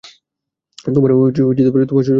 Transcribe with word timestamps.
তোমার 0.85 1.11
সুযোগ 1.27 1.47
এসে 1.53 1.71
গেছে! 1.75 2.09